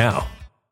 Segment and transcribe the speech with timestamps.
[0.00, 0.39] now.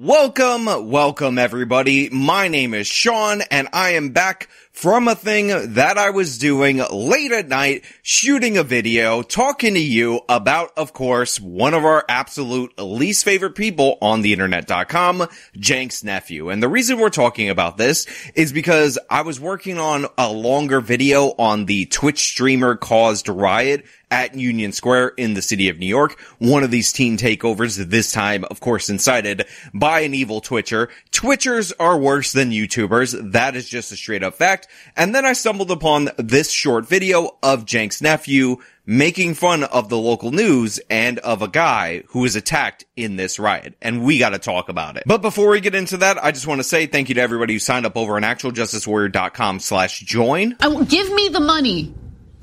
[0.00, 2.08] Welcome, welcome everybody.
[2.10, 4.48] My name is Sean and I am back
[4.78, 9.80] from a thing that I was doing late at night, shooting a video, talking to
[9.80, 15.26] you about, of course, one of our absolute least favorite people on the internet.com,
[15.60, 16.48] Cenk's nephew.
[16.50, 20.80] And the reason we're talking about this is because I was working on a longer
[20.80, 25.86] video on the Twitch streamer caused riot at Union Square in the city of New
[25.86, 26.18] York.
[26.38, 30.88] One of these teen takeovers, this time, of course, incited by an evil Twitcher.
[31.10, 33.32] Twitchers are worse than YouTubers.
[33.32, 34.67] That is just a straight up fact.
[34.96, 39.98] And then I stumbled upon this short video of Cenk's nephew making fun of the
[39.98, 43.74] local news and of a guy who was attacked in this riot.
[43.82, 45.02] And we gotta talk about it.
[45.06, 47.52] But before we get into that, I just want to say thank you to everybody
[47.52, 50.56] who signed up over on actualjusticewarrior.com slash join.
[50.60, 51.94] I, give me the money.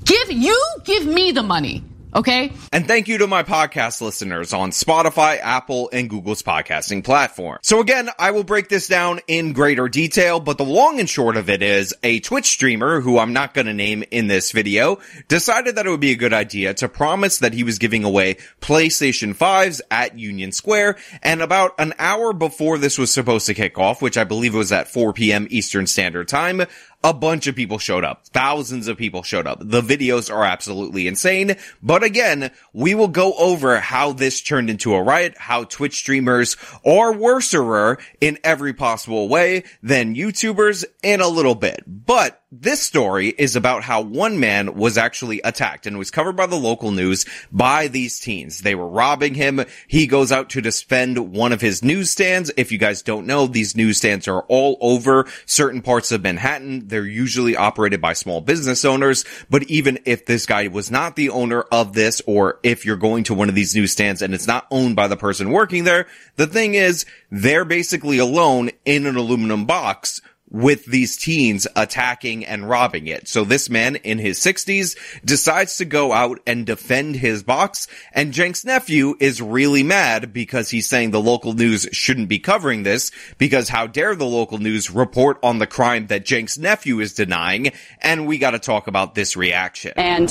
[0.04, 1.82] Give, you give me the money.
[2.16, 2.50] Okay.
[2.72, 7.58] And thank you to my podcast listeners on Spotify, Apple, and Google's podcasting platform.
[7.60, 11.36] So again, I will break this down in greater detail, but the long and short
[11.36, 14.98] of it is a Twitch streamer who I'm not going to name in this video
[15.28, 18.38] decided that it would be a good idea to promise that he was giving away
[18.62, 20.96] PlayStation 5s at Union Square.
[21.22, 24.72] And about an hour before this was supposed to kick off, which I believe was
[24.72, 25.48] at 4 p.m.
[25.50, 26.62] Eastern Standard Time,
[27.06, 28.26] a bunch of people showed up.
[28.26, 29.60] Thousands of people showed up.
[29.62, 31.54] The videos are absolutely insane.
[31.80, 36.56] But again, we will go over how this turned into a riot, how Twitch streamers
[36.84, 41.84] are worserer in every possible way than YouTubers in a little bit.
[41.86, 46.46] But this story is about how one man was actually attacked and was covered by
[46.46, 48.60] the local news by these teens.
[48.60, 49.64] They were robbing him.
[49.88, 52.52] He goes out to defend one of his newsstands.
[52.56, 56.86] If you guys don't know, these newsstands are all over certain parts of Manhattan.
[56.86, 59.24] They're usually operated by small business owners.
[59.50, 63.24] But even if this guy was not the owner of this, or if you're going
[63.24, 66.06] to one of these newsstands and it's not owned by the person working there,
[66.36, 70.20] the thing is, they're basically alone in an aluminum box
[70.50, 73.28] with these teens attacking and robbing it.
[73.28, 77.88] So this man in his 60s decides to go out and defend his box.
[78.12, 82.84] And Cenk's nephew is really mad because he's saying the local news shouldn't be covering
[82.84, 87.12] this because how dare the local news report on the crime that Cenk's nephew is
[87.12, 87.72] denying.
[88.00, 89.92] And we got to talk about this reaction.
[89.96, 90.30] And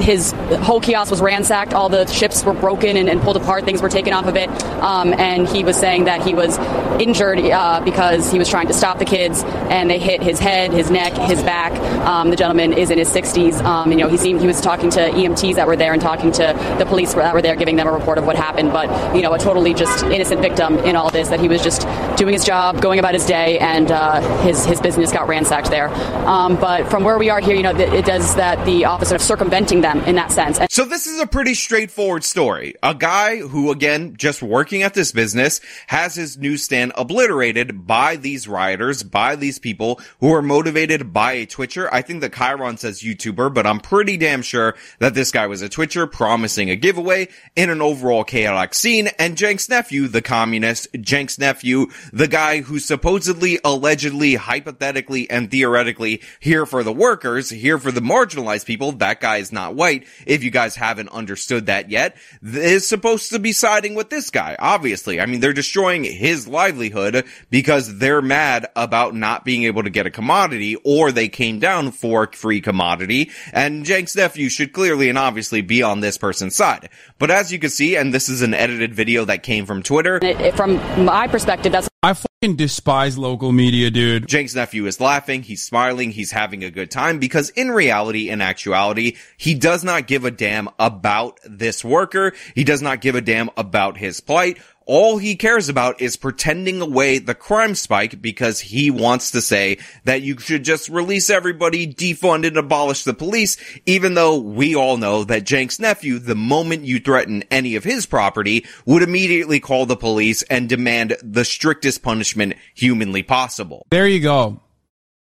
[0.00, 3.82] his whole kiosk was ransacked, all the ships were broken and, and pulled apart, things
[3.82, 4.48] were taken off of it.
[4.80, 6.56] Um, and he was saying that he was
[7.00, 10.72] injured uh, because he was trying to stop the kids and they hit his head,
[10.72, 11.72] his neck, his back.
[12.06, 13.62] Um, the gentleman is in his 60s.
[13.64, 16.30] Um, you know, he seemed he was talking to EMTs that were there and talking
[16.32, 18.72] to the police that were there, giving them a report of what happened.
[18.72, 21.28] But you know, a totally just innocent victim in all this.
[21.28, 21.82] That he was just
[22.16, 25.88] doing his job, going about his day, and uh, his his business got ransacked there.
[26.26, 29.22] Um, but from where we are here, you know, it does that the opposite of
[29.22, 30.58] circumventing them in that sense.
[30.70, 32.74] so this is a pretty straightforward story.
[32.82, 38.48] A guy who, again, just working at this business, has his newsstand obliterated by these
[38.48, 41.88] rioters, by these people who are motivated by a Twitcher.
[41.94, 45.62] I think that Chiron says YouTuber, but I'm pretty damn sure that this guy was
[45.62, 49.08] a Twitcher promising a giveaway in an overall chaotic scene.
[49.20, 56.22] And Cenk's nephew, the communist, Cenk's nephew, the guy who's supposedly, allegedly, hypothetically, and theoretically
[56.40, 58.90] here for the workers, here for the marginalized people.
[58.90, 60.08] That guy is not white.
[60.26, 64.56] If you guys haven't understood that yet, is supposed to be siding with this guy.
[64.58, 65.20] Obviously.
[65.20, 70.06] I mean, they're destroying his livelihood because they're mad about not being able to get
[70.06, 73.30] a commodity or they came down for free commodity.
[73.52, 76.88] And Cenk's nephew should clearly and obviously be on this person's side.
[77.18, 80.16] But as you can see, and this is an edited video that came from Twitter.
[80.16, 84.30] It, it, from my perspective, that's I fucking despise local media, dude.
[84.30, 88.40] Cenk's nephew is laughing, he's smiling, he's having a good time because in reality, in
[88.40, 92.32] actuality, he does not give a damn about this worker.
[92.54, 96.80] He does not give a damn about his plight all he cares about is pretending
[96.80, 101.92] away the crime spike because he wants to say that you should just release everybody,
[101.92, 106.84] defund and abolish the police, even though we all know that Cenk's nephew, the moment
[106.84, 111.95] you threaten any of his property, would immediately call the police and demand the strictest
[111.98, 113.86] punishment humanly possible.
[113.90, 114.60] There you go.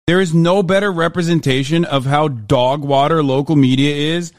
[0.07, 4.33] There is no better representation of how dog water local media is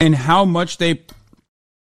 [0.00, 1.02] and how much they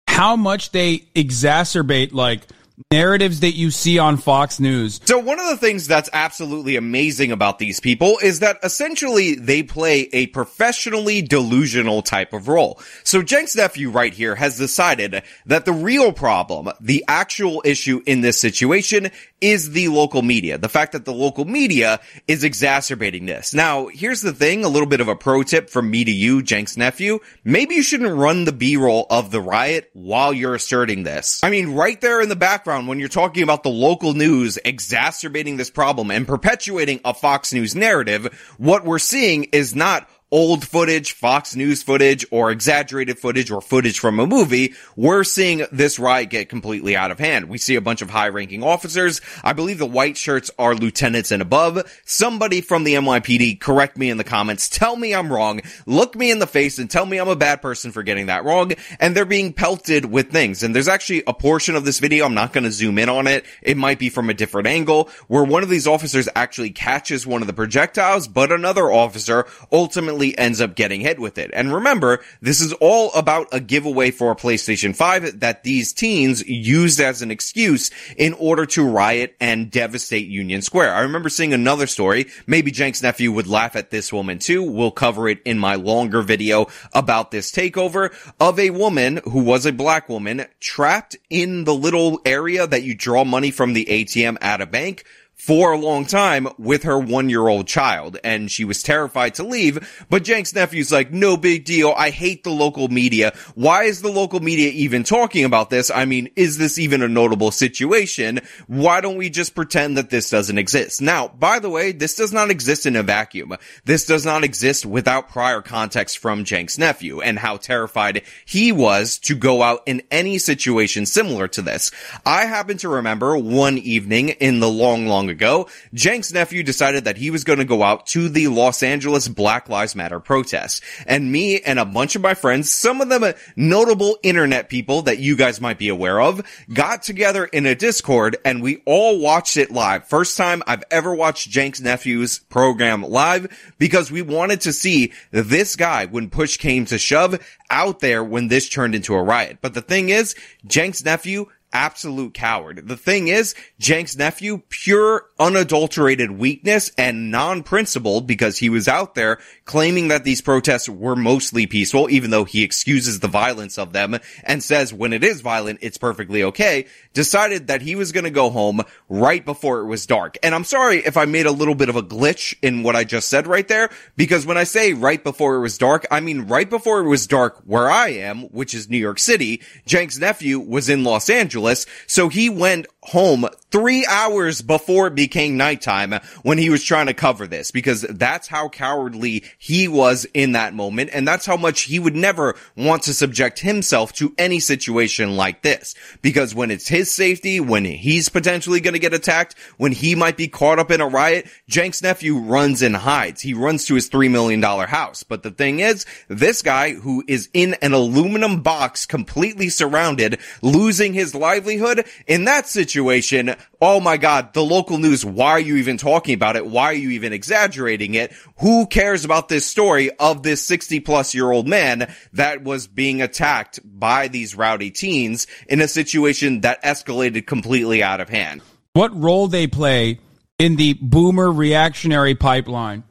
[0.07, 2.47] how much they exacerbate like
[2.91, 4.99] narratives that you see on Fox News.
[5.05, 9.63] So one of the things that's absolutely amazing about these people is that essentially they
[9.63, 12.79] play a professionally delusional type of role.
[13.03, 18.21] So Cenks nephew right here has decided that the real problem, the actual issue in
[18.21, 19.11] this situation
[19.41, 20.57] is the local media.
[20.57, 23.53] The fact that the local media is exacerbating this.
[23.53, 26.43] Now, here's the thing, a little bit of a pro tip from me to you,
[26.43, 27.19] Cenks nephew.
[27.43, 31.41] Maybe you shouldn't run the B-roll of the riot while you're asserting this.
[31.43, 35.57] I mean, right there in the background when you're talking about the local news exacerbating
[35.57, 41.11] this problem and perpetuating a Fox News narrative, what we're seeing is not old footage,
[41.11, 46.29] Fox News footage, or exaggerated footage, or footage from a movie, we're seeing this riot
[46.29, 47.49] get completely out of hand.
[47.49, 49.19] We see a bunch of high ranking officers.
[49.43, 51.83] I believe the white shirts are lieutenants and above.
[52.05, 54.69] Somebody from the NYPD correct me in the comments.
[54.69, 55.61] Tell me I'm wrong.
[55.85, 58.45] Look me in the face and tell me I'm a bad person for getting that
[58.45, 58.71] wrong.
[58.99, 60.63] And they're being pelted with things.
[60.63, 62.25] And there's actually a portion of this video.
[62.25, 63.45] I'm not going to zoom in on it.
[63.61, 67.41] It might be from a different angle where one of these officers actually catches one
[67.41, 71.51] of the projectiles, but another officer ultimately ends up getting hit with it.
[71.53, 76.47] And remember, this is all about a giveaway for a PlayStation 5 that these teens
[76.47, 80.93] used as an excuse in order to riot and devastate Union Square.
[80.93, 82.27] I remember seeing another story.
[82.47, 84.63] Maybe Cenk's nephew would laugh at this woman too.
[84.63, 89.65] We'll cover it in my longer video about this takeover of a woman who was
[89.65, 94.37] a black woman trapped in the little area that you draw money from the ATM
[94.41, 95.05] at a bank
[95.41, 99.41] for a long time with her one year old child and she was terrified to
[99.41, 100.05] leave.
[100.07, 101.95] But Cenk's nephew's like, no big deal.
[101.97, 103.33] I hate the local media.
[103.55, 105.89] Why is the local media even talking about this?
[105.89, 108.41] I mean, is this even a notable situation?
[108.67, 111.01] Why don't we just pretend that this doesn't exist?
[111.01, 113.57] Now, by the way, this does not exist in a vacuum.
[113.83, 119.17] This does not exist without prior context from Cenk's nephew and how terrified he was
[119.19, 121.89] to go out in any situation similar to this.
[122.27, 127.17] I happen to remember one evening in the long, long ago, Cenks' nephew decided that
[127.17, 130.83] he was going to go out to the Los Angeles Black Lives Matter protest.
[131.07, 135.01] And me and a bunch of my friends, some of them uh, notable internet people
[135.03, 139.19] that you guys might be aware of, got together in a Discord and we all
[139.19, 140.07] watched it live.
[140.07, 145.75] First time I've ever watched Cenks' nephew's program live because we wanted to see this
[145.75, 149.59] guy when push came to shove out there when this turned into a riot.
[149.61, 150.35] But the thing is,
[150.67, 152.87] Cenks' nephew absolute coward.
[152.87, 159.39] The thing is, Cenks' nephew, pure unadulterated weakness and non-principled because he was out there
[159.65, 164.17] claiming that these protests were mostly peaceful, even though he excuses the violence of them
[164.43, 168.29] and says when it is violent, it's perfectly okay, decided that he was going to
[168.29, 170.37] go home right before it was dark.
[170.43, 173.03] And I'm sorry if I made a little bit of a glitch in what I
[173.03, 176.47] just said right there, because when I say right before it was dark, I mean
[176.47, 180.59] right before it was dark where I am, which is New York City, Cenks' nephew
[180.59, 181.60] was in Los Angeles,
[182.07, 186.13] so he went home three hours before it became nighttime
[186.43, 190.73] when he was trying to cover this because that's how cowardly he was in that
[190.73, 191.09] moment.
[191.13, 195.61] And that's how much he would never want to subject himself to any situation like
[195.61, 200.13] this because when it's his safety when he's potentially going to get attacked when he
[200.13, 203.41] might be caught up in a riot Cenks nephew runs and hides.
[203.41, 205.23] He runs to his three million dollar house.
[205.23, 211.13] But the thing is this guy who is in an aluminum box completely surrounded losing
[211.13, 215.97] his livelihood in that situation oh my God, the local news, why are you even
[215.97, 216.67] talking about it?
[216.67, 218.31] Why are you even exaggerating it?
[218.59, 223.21] Who cares about this story of this 60 plus year old man that was being
[223.23, 228.61] attacked by these rowdy teens in a situation that escalated completely out of hand?
[228.93, 230.19] What role they play
[230.59, 233.03] in the boomer reactionary pipeline?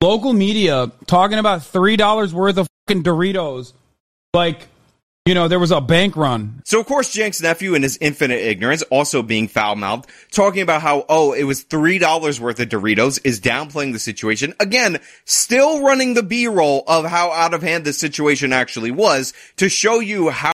[0.00, 3.72] Local media talking about $3 worth of fucking Doritos
[4.32, 4.68] like
[5.26, 6.60] you know, there was a bank run.
[6.64, 10.82] So of course, Cenk's nephew in his infinite ignorance, also being foul mouthed, talking about
[10.82, 14.52] how, oh, it was $3 worth of Doritos, is downplaying the situation.
[14.60, 19.70] Again, still running the B-roll of how out of hand the situation actually was to
[19.70, 20.53] show you how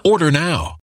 [0.03, 0.80] Order now.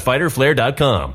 [0.00, 1.14] www.fighterflare.com.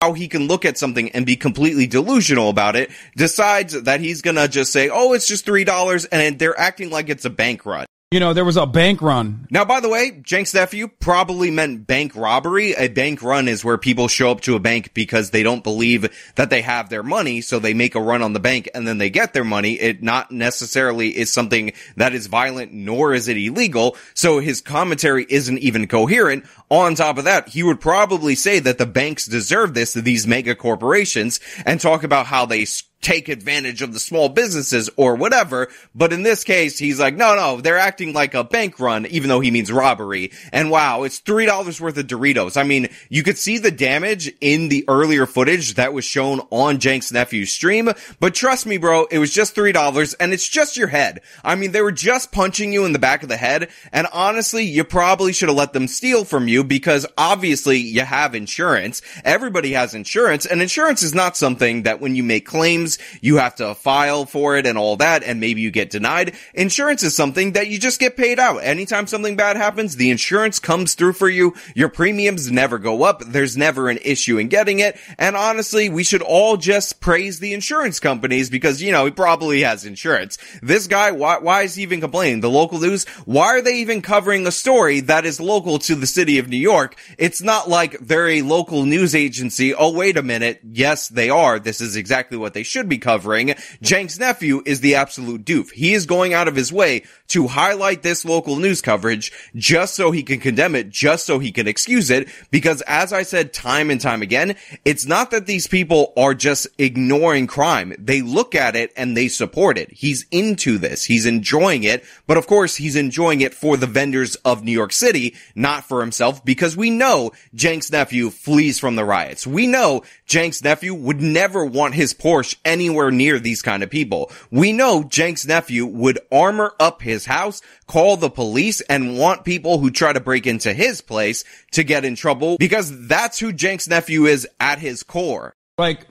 [0.00, 4.22] how he can look at something and be completely delusional about it, decides that he's
[4.22, 7.86] gonna just say, oh, it's just $3, and they're acting like it's a bank run.
[8.12, 9.46] You know, there was a bank run.
[9.52, 12.72] Now, by the way, Cenk's nephew probably meant bank robbery.
[12.72, 16.10] A bank run is where people show up to a bank because they don't believe
[16.34, 18.98] that they have their money, so they make a run on the bank and then
[18.98, 19.74] they get their money.
[19.74, 23.96] It not necessarily is something that is violent, nor is it illegal.
[24.14, 26.46] So his commentary isn't even coherent.
[26.68, 30.56] On top of that, he would probably say that the banks deserve this, these mega
[30.56, 32.64] corporations, and talk about how they
[33.00, 35.68] take advantage of the small businesses or whatever.
[35.94, 39.28] But in this case, he's like, no, no, they're acting like a bank run, even
[39.28, 40.32] though he means robbery.
[40.52, 42.56] And wow, it's $3 worth of Doritos.
[42.56, 46.80] I mean, you could see the damage in the earlier footage that was shown on
[46.80, 47.90] Cenk's nephew's stream.
[48.18, 51.20] But trust me, bro, it was just $3 and it's just your head.
[51.42, 53.70] I mean, they were just punching you in the back of the head.
[53.92, 58.34] And honestly, you probably should have let them steal from you because obviously you have
[58.34, 59.00] insurance.
[59.24, 62.89] Everybody has insurance and insurance is not something that when you make claims
[63.20, 66.34] you have to file for it and all that, and maybe you get denied.
[66.54, 68.58] Insurance is something that you just get paid out.
[68.58, 71.54] Anytime something bad happens, the insurance comes through for you.
[71.74, 73.22] Your premiums never go up.
[73.24, 74.96] There's never an issue in getting it.
[75.18, 79.62] And honestly, we should all just praise the insurance companies because, you know, he probably
[79.62, 80.38] has insurance.
[80.62, 82.40] This guy, why, why is he even complaining?
[82.40, 86.06] The local news, why are they even covering a story that is local to the
[86.06, 86.96] city of New York?
[87.18, 89.74] It's not like they're a local news agency.
[89.74, 90.60] Oh, wait a minute.
[90.70, 91.58] Yes, they are.
[91.58, 93.54] This is exactly what they should be covering.
[93.82, 95.70] Cenks' nephew is the absolute doof.
[95.72, 100.10] He is going out of his way to highlight this local news coverage just so
[100.10, 102.28] he can condemn it, just so he can excuse it.
[102.50, 106.66] Because as I said time and time again, it's not that these people are just
[106.78, 107.94] ignoring crime.
[107.98, 109.92] They look at it and they support it.
[109.92, 111.04] He's into this.
[111.04, 112.04] He's enjoying it.
[112.26, 116.00] But of course, he's enjoying it for the vendors of New York City, not for
[116.00, 119.46] himself, because we know Cenks' nephew flees from the riots.
[119.46, 124.30] We know Cenks' nephew would never want his Porsche anywhere near these kind of people.
[124.50, 129.78] We know Cenks' nephew would armor up his house, call the police, and want people
[129.78, 133.88] who try to break into his place to get in trouble because that's who Cenks'
[133.88, 135.52] nephew is at his core.
[135.76, 136.06] Like,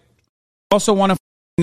[0.72, 1.20] also want to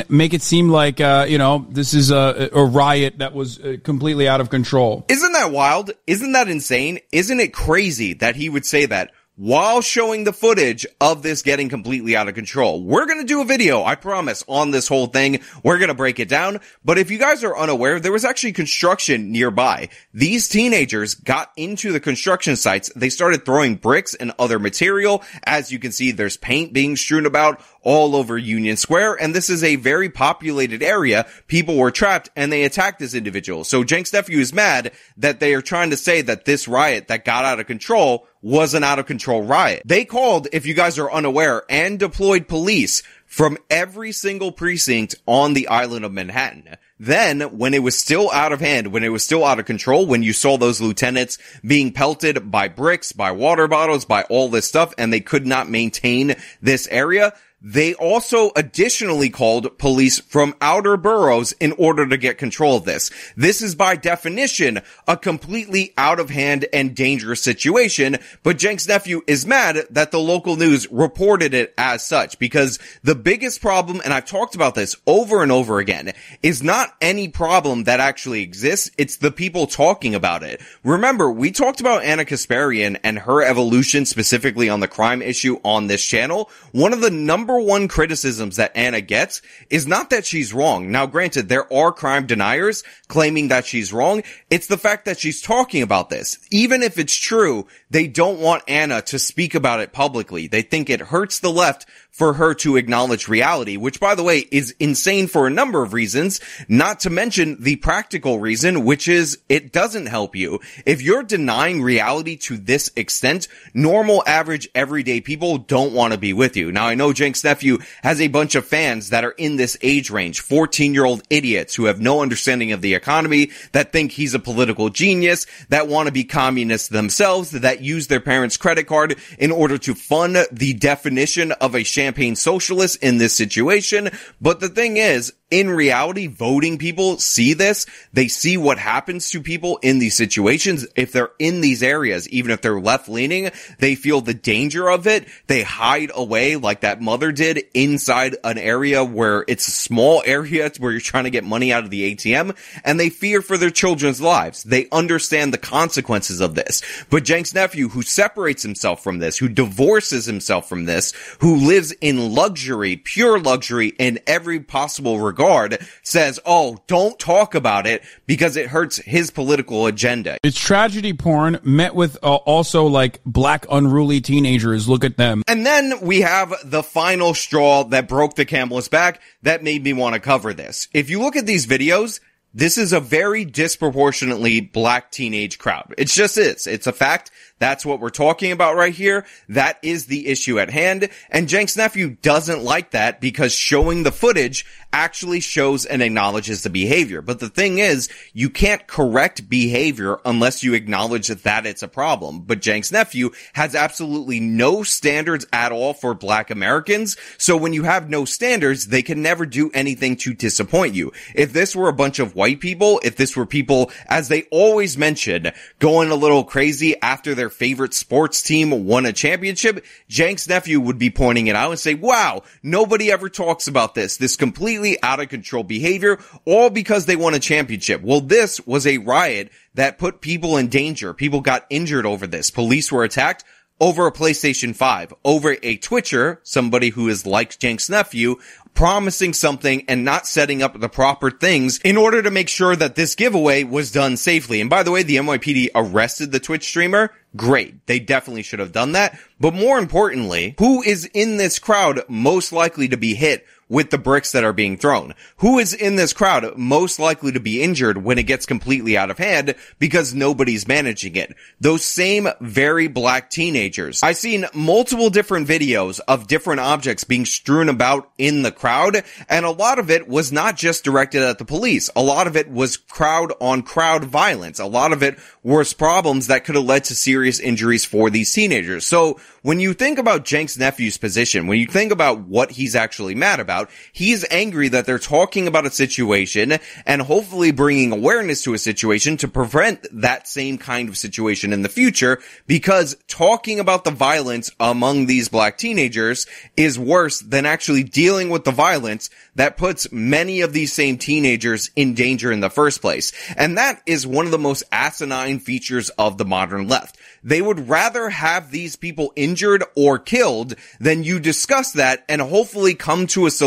[0.08, 3.76] make it seem like uh, you know this is a, a riot that was uh,
[3.82, 5.04] completely out of control.
[5.08, 5.90] Isn't that wild?
[6.06, 7.00] Isn't that insane?
[7.12, 9.12] Isn't it crazy that he would say that?
[9.36, 12.82] While showing the footage of this getting completely out of control.
[12.82, 15.40] We're going to do a video, I promise, on this whole thing.
[15.62, 16.60] We're going to break it down.
[16.84, 19.90] But if you guys are unaware, there was actually construction nearby.
[20.14, 22.90] These teenagers got into the construction sites.
[22.96, 25.22] They started throwing bricks and other material.
[25.44, 29.22] As you can see, there's paint being strewn about all over Union Square.
[29.22, 31.26] And this is a very populated area.
[31.46, 33.64] People were trapped and they attacked this individual.
[33.64, 37.24] So Cenk's nephew is mad that they are trying to say that this riot that
[37.24, 39.82] got out of control was an out of control riot.
[39.84, 45.52] They called, if you guys are unaware, and deployed police from every single precinct on
[45.52, 46.76] the island of Manhattan.
[46.96, 50.06] Then, when it was still out of hand, when it was still out of control,
[50.06, 54.68] when you saw those lieutenants being pelted by bricks, by water bottles, by all this
[54.68, 57.34] stuff, and they could not maintain this area,
[57.68, 63.10] they also additionally called police from outer boroughs in order to get control of this.
[63.36, 69.22] This is by definition a completely out of hand and dangerous situation, but Cenks' nephew
[69.26, 74.14] is mad that the local news reported it as such because the biggest problem, and
[74.14, 76.12] I've talked about this over and over again,
[76.44, 78.92] is not any problem that actually exists.
[78.96, 80.60] It's the people talking about it.
[80.84, 85.88] Remember, we talked about Ana Kasparian and her evolution specifically on the crime issue on
[85.88, 86.48] this channel.
[86.70, 89.40] One of the number number one criticisms that Anna gets
[89.70, 90.90] is not that she's wrong.
[90.90, 94.22] Now, granted, there are crime deniers claiming that she's wrong.
[94.50, 96.38] It's the fact that she's talking about this.
[96.50, 100.48] Even if it's true, they don't want Anna to speak about it publicly.
[100.48, 101.86] They think it hurts the left
[102.16, 105.92] for her to acknowledge reality, which by the way is insane for a number of
[105.92, 110.58] reasons, not to mention the practical reason, which is it doesn't help you.
[110.86, 116.32] If you're denying reality to this extent, normal, average, everyday people don't want to be
[116.32, 116.72] with you.
[116.72, 120.10] Now I know Cenk's nephew has a bunch of fans that are in this age
[120.10, 124.32] range, 14 year old idiots who have no understanding of the economy, that think he's
[124.32, 129.18] a political genius, that want to be communists themselves, that use their parents' credit card
[129.38, 134.10] in order to fund the definition of a sham campaign socialists in this situation.
[134.40, 137.86] But the thing is, in reality, voting people see this.
[138.12, 140.86] They see what happens to people in these situations.
[140.96, 145.06] If they're in these areas, even if they're left leaning, they feel the danger of
[145.06, 145.28] it.
[145.46, 150.68] They hide away like that mother did inside an area where it's a small area
[150.80, 153.70] where you're trying to get money out of the ATM and they fear for their
[153.70, 154.64] children's lives.
[154.64, 156.82] They understand the consequences of this.
[157.08, 161.92] But Cenk's nephew, who separates himself from this, who divorces himself from this, who lives
[162.00, 168.02] in luxury, pure luxury in every possible regard, regard says, oh, don't talk about it
[168.26, 170.38] because it hurts his political agenda.
[170.42, 174.88] It's tragedy porn met with uh, also like black unruly teenagers.
[174.88, 175.42] Look at them.
[175.46, 179.92] And then we have the final straw that broke the camel's back that made me
[179.92, 180.88] want to cover this.
[180.94, 182.20] If you look at these videos,
[182.54, 185.94] this is a very disproportionately black teenage crowd.
[185.98, 186.66] It just is.
[186.66, 187.30] It's a fact.
[187.58, 189.24] That's what we're talking about right here.
[189.48, 191.08] That is the issue at hand.
[191.30, 196.70] And Cenk's nephew doesn't like that because showing the footage actually shows and acknowledges the
[196.70, 197.20] behavior.
[197.22, 202.40] But the thing is, you can't correct behavior unless you acknowledge that it's a problem.
[202.40, 207.16] But Cenk's nephew has absolutely no standards at all for black Americans.
[207.38, 211.12] So when you have no standards, they can never do anything to disappoint you.
[211.34, 214.96] If this were a bunch of white people, if this were people, as they always
[214.98, 220.48] mention, going a little crazy after their their favorite sports team won a championship, Cenk's
[220.48, 224.34] nephew would be pointing it out and say, wow, nobody ever talks about this, this
[224.34, 228.02] completely out of control behavior, all because they won a championship.
[228.02, 231.14] Well, this was a riot that put people in danger.
[231.14, 232.50] People got injured over this.
[232.50, 233.44] Police were attacked
[233.80, 238.36] over a PlayStation 5, over a Twitcher, somebody who is like Cenk's nephew,
[238.74, 242.94] promising something and not setting up the proper things in order to make sure that
[242.94, 244.60] this giveaway was done safely.
[244.60, 247.12] And by the way, the NYPD arrested the Twitch streamer.
[247.34, 247.86] Great.
[247.86, 249.18] They definitely should have done that.
[249.40, 253.98] But more importantly, who is in this crowd most likely to be hit with the
[253.98, 255.14] bricks that are being thrown.
[255.38, 259.10] Who is in this crowd most likely to be injured when it gets completely out
[259.10, 261.34] of hand because nobody's managing it?
[261.60, 264.02] Those same very black teenagers.
[264.02, 269.44] I've seen multiple different videos of different objects being strewn about in the crowd, and
[269.44, 271.90] a lot of it was not just directed at the police.
[271.96, 274.58] A lot of it was crowd on crowd violence.
[274.58, 278.32] A lot of it was problems that could have led to serious injuries for these
[278.32, 278.86] teenagers.
[278.86, 283.14] So when you think about Cenks' nephew's position, when you think about what he's actually
[283.14, 283.70] mad about, about.
[283.92, 289.16] He's angry that they're talking about a situation and hopefully bringing awareness to a situation
[289.18, 294.50] to prevent that same kind of situation in the future because talking about the violence
[294.60, 300.40] among these black teenagers is worse than actually dealing with the violence that puts many
[300.40, 303.12] of these same teenagers in danger in the first place.
[303.36, 306.98] And that is one of the most asinine features of the modern left.
[307.22, 312.74] They would rather have these people injured or killed than you discuss that and hopefully
[312.74, 313.45] come to a solution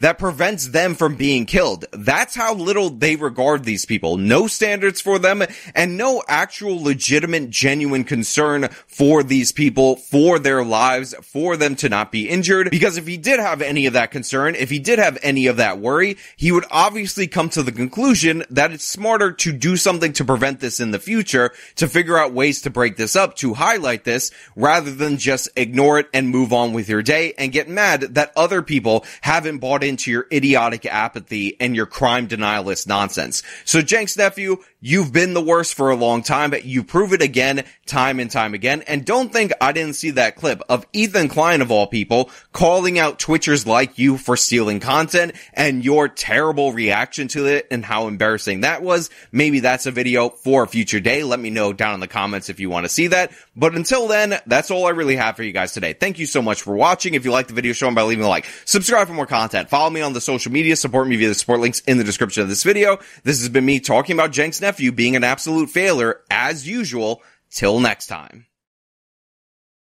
[0.00, 1.84] that prevents them from being killed.
[1.92, 4.16] That's how little they regard these people.
[4.16, 5.42] No standards for them
[5.74, 11.88] and no actual legitimate, genuine concern for these people, for their lives, for them to
[11.88, 12.70] not be injured.
[12.70, 15.56] Because if he did have any of that concern, if he did have any of
[15.56, 20.12] that worry, he would obviously come to the conclusion that it's smarter to do something
[20.14, 23.54] to prevent this in the future, to figure out ways to break this up, to
[23.54, 27.68] highlight this, rather than just ignore it and move on with your day and get
[27.68, 33.42] mad that other people haven't bought into your idiotic apathy and your crime denialist nonsense.
[33.64, 37.22] So Cenks nephew, you've been the worst for a long time, but you prove it
[37.22, 38.82] again, time and time again.
[38.82, 42.98] And don't think I didn't see that clip of Ethan Klein of all people calling
[42.98, 48.08] out Twitchers like you for stealing content and your terrible reaction to it and how
[48.08, 49.08] embarrassing that was.
[49.32, 51.24] Maybe that's a video for a future day.
[51.24, 53.32] Let me know down in the comments if you want to see that.
[53.56, 55.94] But until then, that's all I really have for you guys today.
[55.94, 57.14] Thank you so much for watching.
[57.14, 58.44] If you like the video, show them by leaving a like.
[58.66, 59.70] Subscribe for more content.
[59.70, 60.76] Follow me on the social media.
[60.76, 62.98] Support me via the support links in the description of this video.
[63.22, 67.22] This has been me talking about Cenk's nephew being an absolute failure as usual.
[67.48, 68.46] Till next time.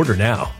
[0.00, 0.59] Order now.